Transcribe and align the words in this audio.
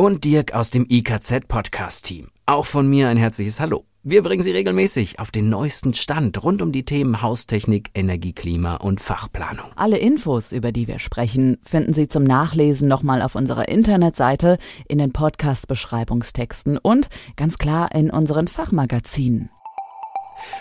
Und 0.00 0.24
Dirk 0.24 0.54
aus 0.54 0.70
dem 0.70 0.86
IKZ 0.88 1.46
Podcast 1.46 2.06
Team. 2.06 2.28
Auch 2.46 2.64
von 2.64 2.88
mir 2.88 3.10
ein 3.10 3.18
herzliches 3.18 3.60
Hallo. 3.60 3.84
Wir 4.02 4.22
bringen 4.22 4.42
Sie 4.42 4.50
regelmäßig 4.50 5.18
auf 5.18 5.30
den 5.30 5.50
neuesten 5.50 5.92
Stand 5.92 6.42
rund 6.42 6.62
um 6.62 6.72
die 6.72 6.86
Themen 6.86 7.20
Haustechnik, 7.20 7.90
Energie, 7.92 8.32
Klima 8.32 8.76
und 8.76 9.02
Fachplanung. 9.02 9.66
Alle 9.76 9.98
Infos, 9.98 10.52
über 10.52 10.72
die 10.72 10.88
wir 10.88 11.00
sprechen, 11.00 11.58
finden 11.64 11.92
Sie 11.92 12.08
zum 12.08 12.24
Nachlesen 12.24 12.88
nochmal 12.88 13.20
auf 13.20 13.34
unserer 13.34 13.68
Internetseite, 13.68 14.56
in 14.88 14.96
den 14.96 15.12
Podcast-Beschreibungstexten 15.12 16.78
und 16.78 17.10
ganz 17.36 17.58
klar 17.58 17.94
in 17.94 18.10
unseren 18.10 18.48
Fachmagazinen. 18.48 19.50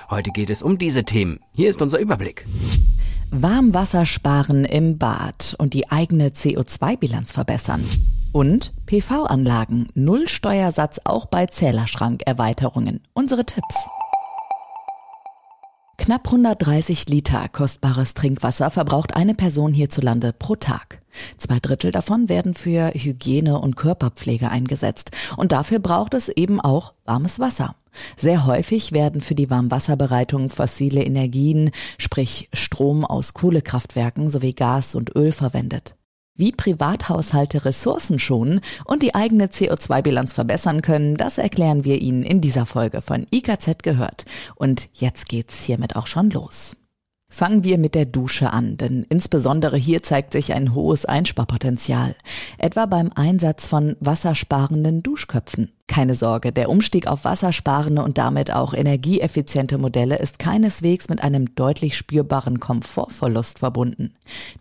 Heute 0.09 0.31
geht 0.31 0.49
es 0.49 0.61
um 0.61 0.77
diese 0.77 1.05
Themen. 1.05 1.39
Hier 1.53 1.69
ist 1.69 1.81
unser 1.81 1.99
Überblick. 1.99 2.45
Warmwasser 3.31 4.05
sparen 4.05 4.65
im 4.65 4.97
Bad 4.97 5.55
und 5.59 5.73
die 5.73 5.89
eigene 5.89 6.31
CO2-Bilanz 6.31 7.31
verbessern. 7.31 7.85
Und 8.31 8.73
PV-Anlagen, 8.85 9.87
Nullsteuersatz 9.95 11.01
auch 11.03 11.25
bei 11.25 11.47
Zählerschrankerweiterungen. 11.47 13.01
Unsere 13.13 13.43
Tipps. 13.43 13.87
Knapp 15.97 16.27
130 16.27 17.09
Liter 17.09 17.49
kostbares 17.49 18.13
Trinkwasser 18.13 18.69
verbraucht 18.69 19.15
eine 19.15 19.33
Person 19.33 19.73
hierzulande 19.73 20.31
pro 20.31 20.55
Tag. 20.55 21.01
Zwei 21.37 21.59
Drittel 21.59 21.91
davon 21.91 22.29
werden 22.29 22.53
für 22.53 22.91
Hygiene 22.93 23.59
und 23.59 23.75
Körperpflege 23.75 24.49
eingesetzt. 24.49 25.11
Und 25.35 25.51
dafür 25.51 25.79
braucht 25.79 26.13
es 26.13 26.29
eben 26.29 26.61
auch 26.61 26.93
warmes 27.05 27.39
Wasser. 27.39 27.75
Sehr 28.15 28.45
häufig 28.45 28.91
werden 28.91 29.21
für 29.21 29.35
die 29.35 29.49
Warmwasserbereitung 29.49 30.49
fossile 30.49 31.03
Energien, 31.03 31.71
sprich 31.97 32.47
Strom 32.53 33.03
aus 33.03 33.33
Kohlekraftwerken 33.33 34.29
sowie 34.29 34.53
Gas 34.53 34.95
und 34.95 35.15
Öl 35.15 35.31
verwendet 35.31 35.95
wie 36.39 36.51
Privathaushalte 36.51 37.65
Ressourcen 37.65 38.17
schonen 38.17 38.61
und 38.85 39.03
die 39.03 39.13
eigene 39.13 39.47
CO2-Bilanz 39.47 40.33
verbessern 40.33 40.81
können, 40.81 41.15
das 41.15 41.37
erklären 41.37 41.83
wir 41.83 42.01
Ihnen 42.01 42.23
in 42.23 42.41
dieser 42.41 42.65
Folge 42.65 43.01
von 43.01 43.25
IKZ 43.31 43.83
gehört. 43.83 44.25
Und 44.55 44.89
jetzt 44.93 45.27
geht's 45.29 45.63
hiermit 45.63 45.95
auch 45.95 46.07
schon 46.07 46.29
los. 46.31 46.75
Fangen 47.31 47.63
wir 47.63 47.77
mit 47.77 47.93
der 47.93 48.05
Dusche 48.05 48.51
an, 48.51 48.75
denn 48.77 49.05
insbesondere 49.07 49.77
hier 49.77 50.01
zeigt 50.01 50.33
sich 50.33 50.53
ein 50.53 50.73
hohes 50.73 51.05
Einsparpotenzial, 51.05 52.15
etwa 52.57 52.87
beim 52.87 53.11
Einsatz 53.13 53.67
von 53.67 53.95
wassersparenden 53.99 55.03
Duschköpfen. 55.03 55.71
Keine 55.85 56.15
Sorge, 56.15 56.51
der 56.51 56.69
Umstieg 56.69 57.05
auf 57.05 57.25
wassersparende 57.25 58.01
und 58.03 58.17
damit 58.17 58.51
auch 58.51 58.73
energieeffiziente 58.73 59.77
Modelle 59.77 60.17
ist 60.17 60.39
keineswegs 60.39 61.07
mit 61.07 61.21
einem 61.23 61.53
deutlich 61.53 61.97
spürbaren 61.97 62.59
Komfortverlust 62.59 63.59
verbunden. 63.59 64.13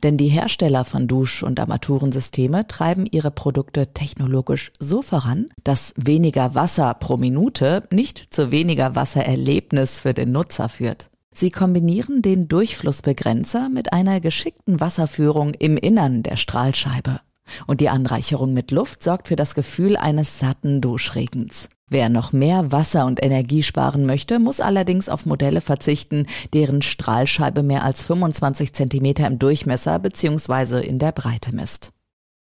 Denn 0.02 0.18
die 0.18 0.28
Hersteller 0.28 0.84
von 0.84 1.08
Dusch- 1.08 1.42
und 1.42 1.60
Armaturensysteme 1.60 2.66
treiben 2.66 3.06
ihre 3.10 3.30
Produkte 3.30 3.94
technologisch 3.94 4.72
so 4.78 5.00
voran, 5.00 5.48
dass 5.64 5.94
weniger 5.96 6.54
Wasser 6.54 6.92
pro 6.94 7.16
Minute 7.16 7.84
nicht 7.90 8.26
zu 8.28 8.50
weniger 8.50 8.94
Wassererlebnis 8.94 10.00
für 10.00 10.12
den 10.12 10.32
Nutzer 10.32 10.68
führt. 10.68 11.08
Sie 11.38 11.52
kombinieren 11.52 12.20
den 12.20 12.48
Durchflussbegrenzer 12.48 13.68
mit 13.68 13.92
einer 13.92 14.20
geschickten 14.20 14.80
Wasserführung 14.80 15.54
im 15.54 15.76
Innern 15.76 16.24
der 16.24 16.34
Strahlscheibe. 16.34 17.20
Und 17.68 17.80
die 17.80 17.90
Anreicherung 17.90 18.52
mit 18.52 18.72
Luft 18.72 19.04
sorgt 19.04 19.28
für 19.28 19.36
das 19.36 19.54
Gefühl 19.54 19.96
eines 19.96 20.40
satten 20.40 20.80
Duschregens. 20.80 21.68
Wer 21.88 22.08
noch 22.08 22.32
mehr 22.32 22.72
Wasser 22.72 23.06
und 23.06 23.22
Energie 23.22 23.62
sparen 23.62 24.04
möchte, 24.04 24.40
muss 24.40 24.58
allerdings 24.58 25.08
auf 25.08 25.26
Modelle 25.26 25.60
verzichten, 25.60 26.26
deren 26.54 26.82
Strahlscheibe 26.82 27.62
mehr 27.62 27.84
als 27.84 28.02
25 28.02 28.72
Zentimeter 28.72 29.28
im 29.28 29.38
Durchmesser 29.38 30.00
bzw. 30.00 30.84
in 30.84 30.98
der 30.98 31.12
Breite 31.12 31.54
misst. 31.54 31.92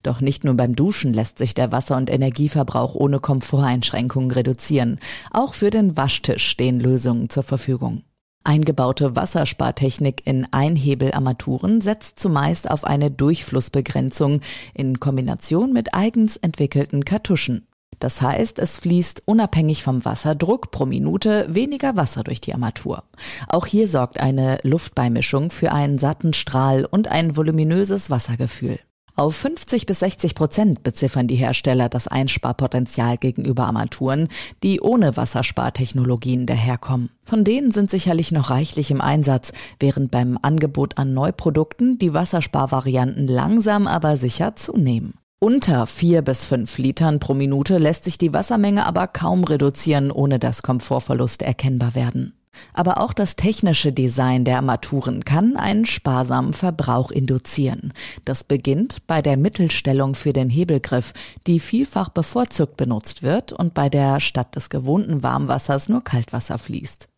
Doch 0.04 0.22
nicht 0.22 0.46
nur 0.46 0.54
beim 0.54 0.74
Duschen 0.74 1.14
lässt 1.14 1.38
sich 1.38 1.54
der 1.54 1.74
Wasser- 1.74 1.98
und 1.98 2.10
Energieverbrauch 2.10 2.96
ohne 2.96 3.20
Komforteinschränkungen 3.20 4.32
reduzieren. 4.32 5.02
Auch 5.32 5.54
für 5.54 5.70
den 5.70 5.98
Waschtisch 5.98 6.48
stehen 6.48 6.80
Lösungen 6.80 7.30
zur 7.30 7.44
Verfügung. 7.44 8.04
Eingebaute 8.46 9.16
Wasserspartechnik 9.16 10.26
in 10.26 10.48
Einhebelarmaturen 10.52 11.82
setzt 11.82 12.20
zumeist 12.20 12.70
auf 12.70 12.84
eine 12.84 13.10
Durchflussbegrenzung 13.10 14.42
in 14.74 15.00
Kombination 15.00 15.74
mit 15.74 15.94
eigens 15.94 16.38
entwickelten 16.38 17.04
Kartuschen. 17.04 17.68
Das 18.00 18.22
heißt, 18.22 18.60
es 18.60 18.78
fließt 18.78 19.24
unabhängig 19.26 19.82
vom 19.82 20.06
Wasserdruck 20.06 20.70
pro 20.70 20.86
Minute 20.86 21.48
weniger 21.50 21.96
Wasser 21.96 22.24
durch 22.24 22.40
die 22.40 22.54
Armatur. 22.54 23.04
Auch 23.48 23.66
hier 23.66 23.88
sorgt 23.88 24.20
eine 24.20 24.60
Luftbeimischung 24.64 25.50
für 25.50 25.72
einen 25.72 25.98
satten 25.98 26.34
Strahl 26.34 26.86
und 26.86 27.08
ein 27.08 27.36
voluminöses 27.38 28.10
Wassergefühl. 28.10 28.80
Auf 29.18 29.38
50 29.38 29.86
bis 29.86 30.00
60 30.00 30.36
Prozent 30.36 30.84
beziffern 30.84 31.28
die 31.28 31.36
Hersteller 31.36 31.88
das 31.88 32.10
Einsparpotenzial 32.10 33.18
gegenüber 33.18 33.66
Armaturen, 33.66 34.28
die 34.62 34.82
ohne 34.82 35.16
Wasserspartechnologien 35.16 36.46
daherkommen. 36.46 37.10
Von 37.24 37.46
denen 37.46 37.72
sind 37.72 37.90
sicherlich 37.90 38.34
noch 38.34 38.50
reichlich 38.50 38.92
im 38.92 39.00
Einsatz, 39.00 39.54
während 39.80 40.12
beim 40.12 40.38
Angebot 40.42 40.98
an 40.98 41.14
Neuprodukten 41.14 41.98
die 41.98 42.14
Wassersparvarianten 42.14 43.26
langsam 43.28 43.88
aber 43.88 44.18
sicher 44.18 44.58
zunehmen. 44.58 45.14
Unter 45.40 45.88
vier 45.88 46.22
bis 46.22 46.44
fünf 46.44 46.78
Litern 46.78 47.20
pro 47.20 47.34
Minute 47.34 47.78
lässt 47.78 48.04
sich 48.04 48.18
die 48.18 48.34
Wassermenge 48.34 48.86
aber 48.86 49.08
kaum 49.08 49.46
reduzieren, 49.46 50.12
ohne 50.12 50.40
dass 50.40 50.62
Komfortverluste 50.62 51.46
erkennbar 51.46 51.96
werden. 51.96 52.34
Aber 52.74 53.00
auch 53.00 53.14
das 53.14 53.36
technische 53.36 53.92
Design 53.92 54.46
der 54.46 54.58
Armaturen 54.58 55.26
kann 55.26 55.58
einen 55.58 55.86
sparsamen 55.86 56.54
Verbrauch 56.54 57.12
induzieren. 57.12 57.94
Das 58.26 58.44
beginnt 58.44 59.06
bei 59.08 59.22
der 59.22 59.38
Mittelstellung 59.38 60.16
für 60.16 60.34
den 60.34 60.50
Hebelgriff, 60.50 61.14
die 61.48 61.60
vielfach 61.60 62.10
bevorzugt 62.10 62.78
benutzt 62.78 63.24
wird 63.24 63.54
und 63.54 63.74
bei 63.74 63.90
der 63.90 64.20
statt 64.20 64.56
des 64.56 64.70
gewohnten 64.70 65.24
Warmwassers 65.24 65.90
nur 65.90 66.04
Kaltwasser 66.04 66.58
fließt. 66.58 67.10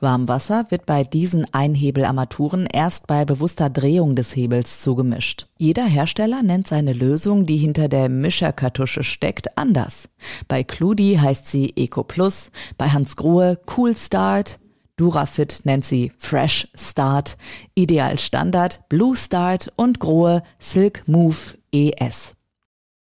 Warmwasser 0.00 0.66
wird 0.70 0.86
bei 0.86 1.04
diesen 1.04 1.52
Einhebelarmaturen 1.52 2.66
erst 2.66 3.06
bei 3.06 3.24
bewusster 3.24 3.70
Drehung 3.70 4.14
des 4.14 4.34
Hebels 4.36 4.80
zugemischt. 4.80 5.46
Jeder 5.58 5.84
Hersteller 5.84 6.42
nennt 6.42 6.66
seine 6.66 6.92
Lösung, 6.92 7.46
die 7.46 7.56
hinter 7.56 7.88
der 7.88 8.08
Mischerkartusche 8.08 9.02
steckt, 9.02 9.56
anders. 9.58 10.08
Bei 10.48 10.62
Cludi 10.62 11.18
heißt 11.20 11.46
sie 11.46 11.72
Eco 11.76 12.04
Plus, 12.04 12.50
bei 12.78 12.90
Hans 12.90 13.16
Grohe 13.16 13.58
Cool 13.76 13.96
Start, 13.96 14.58
Durafit 14.96 15.62
nennt 15.64 15.84
sie 15.84 16.12
Fresh 16.18 16.68
Start, 16.74 17.36
Ideal 17.74 18.18
Standard, 18.18 18.88
Blue 18.88 19.16
Start 19.16 19.72
und 19.76 19.98
Grohe 19.98 20.42
Silk 20.58 21.02
Move 21.06 21.36
ES. 21.72 22.36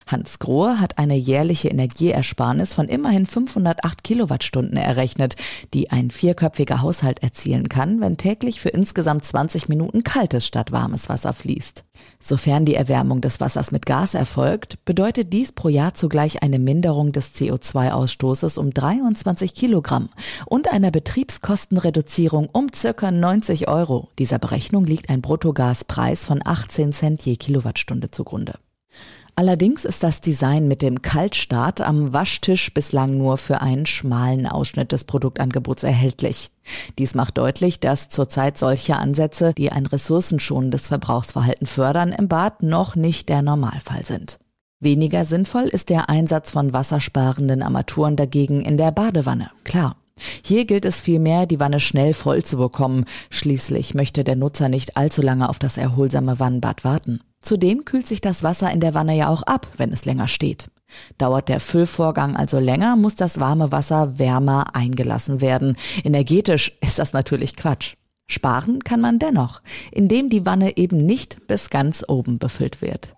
Hans 0.07 0.39
Grohe 0.39 0.79
hat 0.79 0.97
eine 0.97 1.15
jährliche 1.15 1.69
Energieersparnis 1.69 2.73
von 2.73 2.87
immerhin 2.87 3.25
508 3.25 4.03
Kilowattstunden 4.03 4.77
errechnet, 4.77 5.35
die 5.73 5.91
ein 5.91 6.11
vierköpfiger 6.11 6.81
Haushalt 6.81 7.23
erzielen 7.23 7.69
kann, 7.69 8.01
wenn 8.01 8.17
täglich 8.17 8.59
für 8.59 8.69
insgesamt 8.69 9.23
20 9.23 9.69
Minuten 9.69 10.03
kaltes 10.03 10.45
statt 10.45 10.71
warmes 10.71 11.07
Wasser 11.07 11.33
fließt. 11.33 11.85
Sofern 12.19 12.65
die 12.65 12.75
Erwärmung 12.75 13.21
des 13.21 13.39
Wassers 13.39 13.71
mit 13.71 13.85
Gas 13.85 14.13
erfolgt, 14.13 14.83
bedeutet 14.85 15.31
dies 15.33 15.51
pro 15.51 15.69
Jahr 15.69 15.93
zugleich 15.93 16.43
eine 16.43 16.59
Minderung 16.59 17.11
des 17.11 17.35
CO2-Ausstoßes 17.35 18.57
um 18.57 18.73
23 18.73 19.53
Kilogramm 19.53 20.09
und 20.45 20.71
einer 20.71 20.91
Betriebskostenreduzierung 20.91 22.49
um 22.51 22.67
circa 22.73 23.11
90 23.11 23.67
Euro. 23.67 24.09
Dieser 24.19 24.39
Berechnung 24.39 24.85
liegt 24.85 25.09
ein 25.09 25.21
Bruttogaspreis 25.21 26.25
von 26.25 26.41
18 26.43 26.93
Cent 26.93 27.25
je 27.25 27.35
Kilowattstunde 27.35 28.11
zugrunde. 28.11 28.55
Allerdings 29.41 29.85
ist 29.85 30.03
das 30.03 30.21
Design 30.21 30.67
mit 30.67 30.83
dem 30.83 31.01
Kaltstart 31.01 31.81
am 31.81 32.13
Waschtisch 32.13 32.71
bislang 32.75 33.17
nur 33.17 33.37
für 33.37 33.59
einen 33.59 33.87
schmalen 33.87 34.45
Ausschnitt 34.45 34.91
des 34.91 35.05
Produktangebots 35.05 35.81
erhältlich. 35.81 36.51
Dies 36.99 37.15
macht 37.15 37.39
deutlich, 37.39 37.79
dass 37.79 38.09
zurzeit 38.09 38.59
solche 38.59 38.97
Ansätze, 38.97 39.55
die 39.57 39.71
ein 39.71 39.87
ressourcenschonendes 39.87 40.89
Verbrauchsverhalten 40.89 41.65
fördern, 41.65 42.11
im 42.11 42.27
Bad 42.27 42.61
noch 42.61 42.95
nicht 42.95 43.29
der 43.29 43.41
Normalfall 43.41 44.05
sind. 44.05 44.37
Weniger 44.79 45.25
sinnvoll 45.25 45.63
ist 45.63 45.89
der 45.89 46.07
Einsatz 46.07 46.51
von 46.51 46.71
wassersparenden 46.71 47.63
Armaturen 47.63 48.17
dagegen 48.17 48.61
in 48.61 48.77
der 48.77 48.91
Badewanne, 48.91 49.49
klar. 49.63 49.95
Hier 50.45 50.65
gilt 50.65 50.85
es 50.85 51.01
vielmehr, 51.01 51.47
die 51.47 51.59
Wanne 51.59 51.79
schnell 51.79 52.13
voll 52.13 52.43
zu 52.43 52.57
bekommen. 52.57 53.05
Schließlich 53.31 53.95
möchte 53.95 54.23
der 54.23 54.35
Nutzer 54.35 54.69
nicht 54.69 54.97
allzu 54.97 55.23
lange 55.23 55.49
auf 55.49 55.57
das 55.57 55.77
erholsame 55.77 56.39
Wannenbad 56.39 56.83
warten. 56.83 57.21
Zudem 57.41 57.85
kühlt 57.85 58.07
sich 58.07 58.21
das 58.21 58.43
Wasser 58.43 58.71
in 58.71 58.79
der 58.79 58.93
Wanne 58.93 59.15
ja 59.15 59.27
auch 59.27 59.43
ab, 59.43 59.67
wenn 59.77 59.91
es 59.91 60.05
länger 60.05 60.27
steht. 60.27 60.69
Dauert 61.17 61.49
der 61.49 61.59
Füllvorgang 61.59 62.35
also 62.35 62.59
länger, 62.59 62.95
muss 62.95 63.15
das 63.15 63.39
warme 63.39 63.71
Wasser 63.71 64.19
wärmer 64.19 64.75
eingelassen 64.75 65.41
werden. 65.41 65.77
Energetisch 66.03 66.77
ist 66.81 66.99
das 66.99 67.13
natürlich 67.13 67.55
Quatsch. 67.55 67.95
Sparen 68.27 68.79
kann 68.83 69.01
man 69.01 69.19
dennoch, 69.19 69.61
indem 69.91 70.29
die 70.29 70.45
Wanne 70.45 70.77
eben 70.77 71.05
nicht 71.05 71.47
bis 71.47 71.69
ganz 71.69 72.05
oben 72.07 72.39
befüllt 72.39 72.81
wird. 72.81 73.15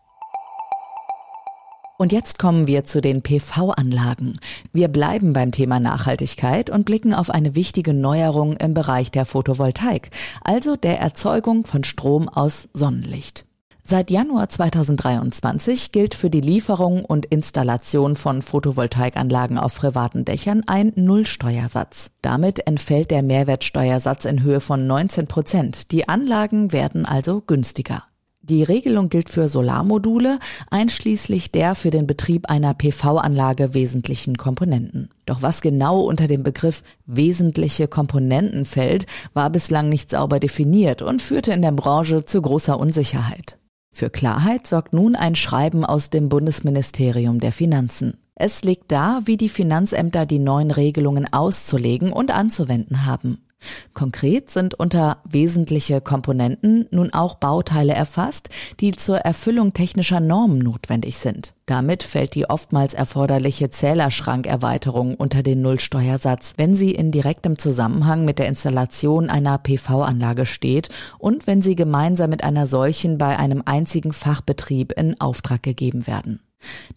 Und 1.99 2.11
jetzt 2.11 2.39
kommen 2.39 2.65
wir 2.65 2.83
zu 2.83 3.01
den 3.01 3.21
PV-Anlagen. 3.21 4.39
Wir 4.71 4.87
bleiben 4.87 5.31
beim 5.31 5.51
Thema 5.51 5.79
Nachhaltigkeit 5.79 6.69
und 6.69 6.85
blicken 6.85 7.13
auf 7.13 7.29
eine 7.29 7.55
wichtige 7.55 7.93
Neuerung 7.93 8.57
im 8.57 8.73
Bereich 8.73 9.11
der 9.11 9.25
Photovoltaik, 9.25 10.09
also 10.41 10.75
der 10.75 10.99
Erzeugung 10.99 11.65
von 11.65 11.83
Strom 11.83 12.27
aus 12.27 12.67
Sonnenlicht. 12.73 13.45
Seit 13.85 14.09
Januar 14.09 14.47
2023 14.47 15.91
gilt 15.91 16.15
für 16.15 16.29
die 16.29 16.39
Lieferung 16.39 17.03
und 17.03 17.25
Installation 17.25 18.15
von 18.15 18.41
Photovoltaikanlagen 18.41 19.57
auf 19.57 19.75
privaten 19.75 20.23
Dächern 20.23 20.63
ein 20.67 20.93
Nullsteuersatz. 20.95 22.11
Damit 22.21 22.65
entfällt 22.65 23.11
der 23.11 23.23
Mehrwertsteuersatz 23.23 24.23
in 24.23 24.41
Höhe 24.41 24.61
von 24.61 24.87
19 24.87 25.27
Prozent. 25.27 25.91
Die 25.91 26.07
Anlagen 26.07 26.71
werden 26.71 27.05
also 27.05 27.43
günstiger. 27.45 28.03
Die 28.41 28.63
Regelung 28.63 29.09
gilt 29.09 29.27
für 29.27 29.49
Solarmodule, 29.49 30.39
einschließlich 30.69 31.51
der 31.51 31.75
für 31.75 31.89
den 31.89 32.07
Betrieb 32.07 32.49
einer 32.49 32.73
PV-Anlage 32.73 33.73
wesentlichen 33.73 34.37
Komponenten. 34.37 35.09
Doch 35.25 35.41
was 35.41 35.59
genau 35.59 36.01
unter 36.01 36.27
dem 36.27 36.43
Begriff 36.43 36.83
wesentliche 37.05 37.89
Komponenten 37.89 38.63
fällt, 38.63 39.07
war 39.33 39.49
bislang 39.49 39.89
nicht 39.89 40.09
sauber 40.09 40.39
definiert 40.39 41.01
und 41.01 41.21
führte 41.21 41.51
in 41.51 41.61
der 41.61 41.71
Branche 41.73 42.23
zu 42.23 42.41
großer 42.41 42.79
Unsicherheit. 42.79 43.57
Für 43.93 44.09
Klarheit 44.09 44.65
sorgt 44.65 44.91
nun 44.91 45.15
ein 45.15 45.35
Schreiben 45.35 45.85
aus 45.85 46.09
dem 46.09 46.27
Bundesministerium 46.27 47.39
der 47.39 47.51
Finanzen. 47.51 48.17
Es 48.35 48.63
legt 48.63 48.91
dar, 48.91 49.21
wie 49.25 49.37
die 49.37 49.49
Finanzämter 49.49 50.25
die 50.25 50.39
neuen 50.39 50.71
Regelungen 50.71 51.31
auszulegen 51.31 52.11
und 52.11 52.31
anzuwenden 52.31 53.05
haben. 53.05 53.45
Konkret 53.93 54.49
sind 54.49 54.73
unter 54.73 55.17
wesentliche 55.23 56.01
Komponenten 56.01 56.87
nun 56.91 57.13
auch 57.13 57.35
Bauteile 57.35 57.93
erfasst, 57.93 58.49
die 58.79 58.91
zur 58.91 59.17
Erfüllung 59.17 59.73
technischer 59.73 60.19
Normen 60.19 60.59
notwendig 60.59 61.17
sind. 61.17 61.53
Damit 61.65 62.03
fällt 62.03 62.35
die 62.35 62.49
oftmals 62.49 62.93
erforderliche 62.93 63.69
Zählerschrankerweiterung 63.69 65.15
unter 65.15 65.43
den 65.43 65.61
Nullsteuersatz, 65.61 66.53
wenn 66.57 66.73
sie 66.73 66.91
in 66.91 67.11
direktem 67.11 67.57
Zusammenhang 67.57 68.25
mit 68.25 68.37
der 68.37 68.47
Installation 68.47 69.29
einer 69.29 69.57
PV-Anlage 69.57 70.45
steht 70.45 70.89
und 71.19 71.47
wenn 71.47 71.61
sie 71.61 71.75
gemeinsam 71.75 72.29
mit 72.29 72.43
einer 72.43 72.67
solchen 72.67 73.17
bei 73.17 73.37
einem 73.39 73.63
einzigen 73.65 74.11
Fachbetrieb 74.11 74.91
in 74.91 75.19
Auftrag 75.21 75.63
gegeben 75.63 76.05
werden. 76.05 76.41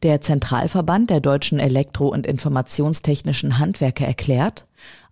Der 0.02 0.20
Zentralverband 0.20 1.10
der 1.10 1.20
deutschen 1.20 1.58
Elektro- 1.58 2.12
und 2.12 2.26
Informationstechnischen 2.26 3.58
Handwerke 3.58 4.06
erklärt, 4.06 4.66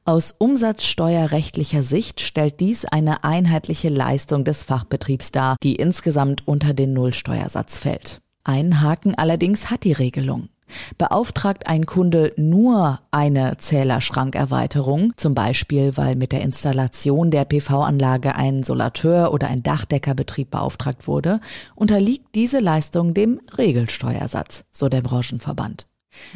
aus 0.04 0.34
umsatzsteuerrechtlicher 0.36 1.82
Sicht 1.82 2.20
stellt 2.20 2.60
dies 2.60 2.84
eine 2.84 3.24
einheitliche 3.24 3.88
Leistung 3.88 4.44
des 4.44 4.64
Fachbetriebs 4.64 5.32
dar, 5.32 5.56
die 5.62 5.76
insgesamt 5.76 6.46
unter 6.46 6.74
den 6.74 6.92
Nullsteuersatz 6.92 7.78
fällt. 7.78 8.20
Einen 8.44 8.82
Haken 8.82 9.14
allerdings 9.14 9.70
hat 9.70 9.84
die 9.84 9.92
Regelung. 9.92 10.48
Beauftragt 10.96 11.66
ein 11.66 11.86
Kunde 11.86 12.32
nur 12.36 13.00
eine 13.10 13.56
Zählerschrankerweiterung, 13.58 15.12
zum 15.16 15.34
Beispiel 15.34 15.96
weil 15.96 16.16
mit 16.16 16.32
der 16.32 16.42
Installation 16.42 17.30
der 17.30 17.44
PV-Anlage 17.44 18.34
ein 18.34 18.62
Solateur 18.62 19.32
oder 19.32 19.48
ein 19.48 19.62
Dachdeckerbetrieb 19.62 20.50
beauftragt 20.50 21.06
wurde, 21.06 21.40
unterliegt 21.74 22.34
diese 22.34 22.60
Leistung 22.60 23.14
dem 23.14 23.40
Regelsteuersatz, 23.56 24.64
so 24.72 24.88
der 24.88 25.02
Branchenverband. 25.02 25.86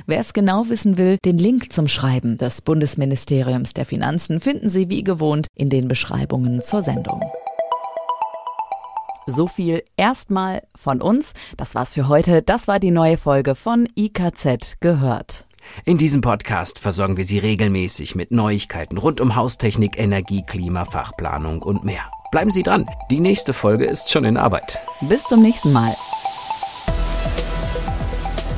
Wer 0.06 0.20
es 0.20 0.32
genau 0.32 0.68
wissen 0.68 0.98
will, 0.98 1.18
den 1.24 1.38
Link 1.38 1.72
zum 1.72 1.88
Schreiben 1.88 2.38
des 2.38 2.62
Bundesministeriums 2.62 3.74
der 3.74 3.84
Finanzen 3.84 4.40
finden 4.40 4.68
Sie 4.68 4.90
wie 4.90 5.04
gewohnt 5.04 5.46
in 5.54 5.70
den 5.70 5.88
Beschreibungen 5.88 6.60
zur 6.60 6.82
Sendung. 6.82 7.22
So 9.26 9.46
viel 9.46 9.82
erstmal 9.96 10.62
von 10.74 11.02
uns. 11.02 11.34
Das 11.58 11.74
war's 11.74 11.94
für 11.94 12.08
heute. 12.08 12.40
Das 12.40 12.66
war 12.66 12.80
die 12.80 12.90
neue 12.90 13.18
Folge 13.18 13.54
von 13.54 13.86
IKZ 13.94 14.80
gehört. 14.80 15.44
In 15.84 15.98
diesem 15.98 16.22
Podcast 16.22 16.78
versorgen 16.78 17.18
wir 17.18 17.26
Sie 17.26 17.38
regelmäßig 17.38 18.14
mit 18.14 18.30
Neuigkeiten 18.30 18.96
rund 18.96 19.20
um 19.20 19.36
Haustechnik, 19.36 19.98
Energie, 19.98 20.42
Klima, 20.46 20.86
Fachplanung 20.86 21.60
und 21.62 21.84
mehr. 21.84 22.10
Bleiben 22.30 22.50
Sie 22.50 22.62
dran. 22.62 22.86
Die 23.10 23.20
nächste 23.20 23.52
Folge 23.52 23.84
ist 23.84 24.10
schon 24.10 24.24
in 24.24 24.36
Arbeit. 24.36 24.78
Bis 25.02 25.24
zum 25.24 25.42
nächsten 25.42 25.72
Mal. 25.72 25.94